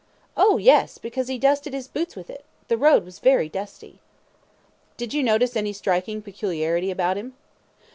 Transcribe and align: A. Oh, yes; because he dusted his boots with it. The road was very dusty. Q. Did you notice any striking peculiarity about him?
A. 0.35 0.41
Oh, 0.41 0.57
yes; 0.57 0.97
because 0.97 1.27
he 1.27 1.37
dusted 1.37 1.75
his 1.75 1.87
boots 1.87 2.15
with 2.15 2.27
it. 2.31 2.43
The 2.69 2.77
road 2.79 3.05
was 3.05 3.19
very 3.19 3.47
dusty. 3.47 3.99
Q. 3.99 4.01
Did 4.97 5.13
you 5.13 5.21
notice 5.21 5.55
any 5.55 5.73
striking 5.73 6.23
peculiarity 6.23 6.89
about 6.89 7.19
him? 7.19 7.35